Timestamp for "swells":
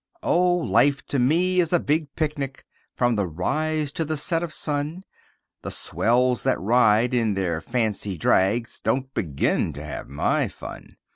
5.69-6.41